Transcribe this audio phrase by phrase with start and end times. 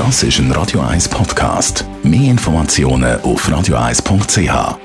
[0.00, 1.84] Das ist ein Radio 1 Podcast.
[2.02, 4.78] Mehr Informationen auf radio1.ch.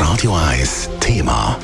[0.00, 1.58] Radio 1 Thema.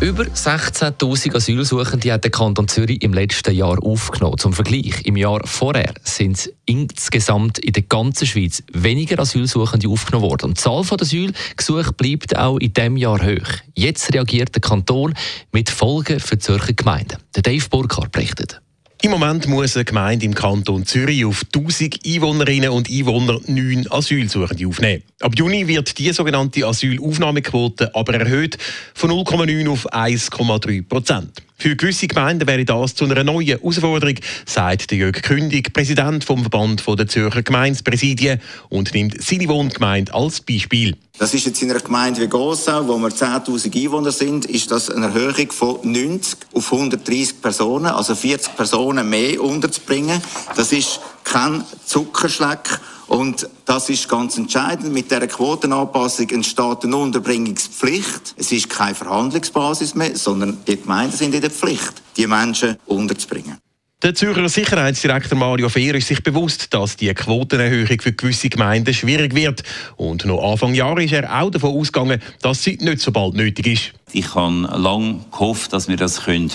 [0.00, 4.36] Über 16.000 Asylsuchende hat der Kanton Zürich im letzten Jahr aufgenommen.
[4.36, 10.50] Zum Vergleich, im Jahr vorher sind insgesamt in der ganzen Schweiz weniger Asylsuchende aufgenommen worden.
[10.50, 13.48] Und die Zahl der Asylgesuche bleibt auch in diesem Jahr hoch.
[13.74, 15.14] Jetzt reagiert der Kanton
[15.52, 17.16] mit Folgen für die Zürcher Gemeinden.
[17.34, 18.60] Der Dave Burkhardt berichtet.
[19.00, 24.66] Im Moment muss eine Gemeinde im Kanton Zürich auf 1000 Einwohnerinnen und Einwohner neun Asylsuchende
[24.66, 25.04] aufnehmen.
[25.20, 28.58] Ab Juni wird die sogenannte Asylaufnahmequote aber erhöht
[28.94, 31.42] von 0,9 auf 1,3 Prozent.
[31.60, 34.14] Für gewisse Gemeinden wäre das zu einer neuen Herausforderung,
[34.46, 40.96] sagt Jörg Kündig, Präsident vom Verband der Zürcher Gemeindepräsidien und nimmt seine Wohngemeinde als Beispiel.
[41.18, 44.88] Das ist jetzt in einer Gemeinde wie Gossau, wo wir 10.000 Einwohner sind, ist das
[44.88, 50.22] eine Erhöhung von 90 auf 130 Personen, also 40 Personen mehr unterzubringen.
[50.54, 52.80] Das ist kein Zuckerschleck.
[53.06, 54.92] Und das ist ganz entscheidend.
[54.92, 58.34] Mit der Quotenanpassung entsteht eine Unterbringungspflicht.
[58.36, 63.58] Es ist keine Verhandlungsbasis mehr, sondern die Gemeinden sind in der Pflicht, die Menschen unterzubringen.
[64.02, 69.34] Der Zürcher Sicherheitsdirektor Mario Fehr ist sich bewusst, dass die Quotenerhöhung für gewisse Gemeinden schwierig
[69.34, 69.64] wird.
[69.96, 73.66] Und noch Anfang Jahr ist er auch davon ausgegangen, dass sie nicht so bald nötig
[73.66, 73.92] ist.
[74.12, 76.52] Ich habe lange gehofft, dass wir das können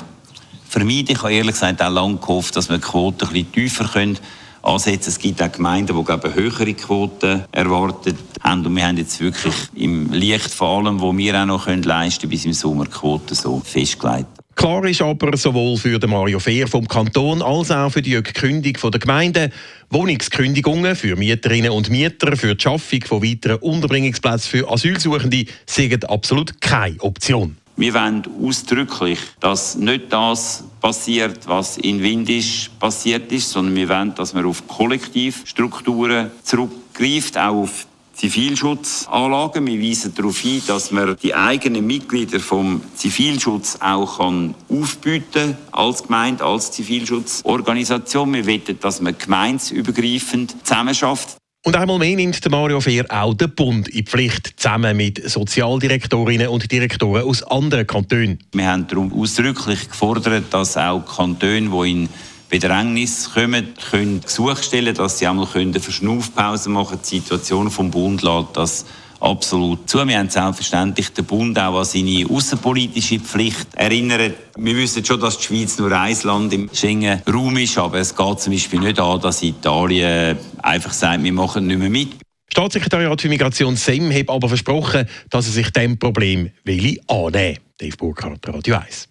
[0.69, 1.17] vermeiden können.
[1.17, 4.17] Ich habe ehrlich gesagt auch lange gehofft, dass wir die Quote ein bisschen tiefer können
[4.64, 5.09] ansetzen.
[5.09, 8.66] Es gibt auch Gemeinden, die glaube höhere Quoten erwartet haben.
[8.66, 12.22] Und wir haben jetzt wirklich im Licht von allem, was wir auch noch können leisten
[12.22, 14.28] können, bis im Sommer Quoten so festgelegt.
[14.56, 18.91] Klar ist aber sowohl für den Mario Fehr vom Kanton als auch für die Kündigung
[18.91, 19.52] der Gemeinde
[19.89, 26.61] Wohnungskündigungen für Mieterinnen und Mieter für die Schaffung von weiteren Unterbringungsplätzen für Asylsuchende sind absolut
[26.61, 27.58] keine Option.
[27.75, 34.13] Wir wollen ausdrücklich, dass nicht das passiert, was in Windisch passiert ist, sondern wir wollen,
[34.15, 39.65] dass man auf Kollektivstrukturen zurückgreift, auch auf Zivilschutzanlagen.
[39.65, 46.03] Wir weisen darauf hin, dass man die eigenen Mitglieder vom Zivilschutz auch kann aufbieten als
[46.03, 48.33] Gemeinde, als Zivilschutzorganisation.
[48.33, 51.38] Wir wollen, dass man gemeinsübergreifend zusammenarbeitet.
[51.66, 56.50] Und einmal mehr nimmt Mario Fehr auch den Bund in die Pflicht, zusammen mit Sozialdirektorinnen
[56.50, 58.38] und Direktoren aus anderen Kantonen.
[58.51, 62.09] Wir haben darum ausdrücklich gefordert, dass auch Kantone, die in
[62.50, 67.03] Bedrängnis kommen, können Gesuch stellen, dass sie einmal eine Verschnaufpause machen können.
[67.09, 68.85] Die Situation vom Bund lässt das
[69.23, 70.06] absolut zu.
[70.07, 74.34] Wir haben selbstverständlich den Bund auch an seine außenpolitische Pflicht erinnert.
[74.57, 78.39] Wir wissen schon, dass die Schweiz nur ein Land im Schengen-Raum ist, aber es geht
[78.39, 82.09] zum Beispiel nicht an, dass Italien einfach sagt, wir machen nicht mehr mit.
[82.51, 87.97] Staatssekretariat für Migration SEM hat aber versprochen, dass er sich dem Problem will annehmen Dave
[87.97, 89.09] Burkhardt, Radio 1.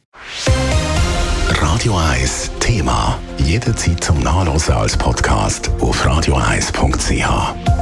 [1.49, 3.19] Radio 1 Thema.
[3.45, 7.82] Jederzeit zum Nachlesen als Podcast auf radio1.ch.